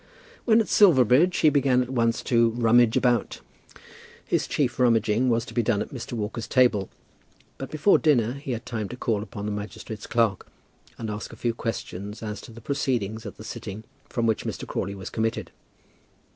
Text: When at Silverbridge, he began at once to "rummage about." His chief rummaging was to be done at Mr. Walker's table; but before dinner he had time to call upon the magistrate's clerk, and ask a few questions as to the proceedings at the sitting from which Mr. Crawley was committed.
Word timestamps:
When 0.45 0.59
at 0.61 0.67
Silverbridge, 0.67 1.37
he 1.37 1.51
began 1.51 1.83
at 1.83 1.91
once 1.91 2.23
to 2.23 2.49
"rummage 2.49 2.97
about." 2.97 3.39
His 4.25 4.47
chief 4.47 4.79
rummaging 4.79 5.29
was 5.29 5.45
to 5.45 5.53
be 5.53 5.61
done 5.61 5.79
at 5.79 5.93
Mr. 5.93 6.13
Walker's 6.13 6.47
table; 6.47 6.89
but 7.59 7.69
before 7.69 7.99
dinner 7.99 8.31
he 8.33 8.53
had 8.53 8.65
time 8.65 8.89
to 8.89 8.97
call 8.97 9.21
upon 9.21 9.45
the 9.45 9.51
magistrate's 9.51 10.07
clerk, 10.07 10.47
and 10.97 11.11
ask 11.11 11.31
a 11.31 11.35
few 11.35 11.53
questions 11.53 12.23
as 12.23 12.41
to 12.41 12.51
the 12.51 12.61
proceedings 12.61 13.27
at 13.27 13.37
the 13.37 13.43
sitting 13.43 13.83
from 14.09 14.25
which 14.25 14.43
Mr. 14.43 14.65
Crawley 14.65 14.95
was 14.95 15.11
committed. 15.11 15.51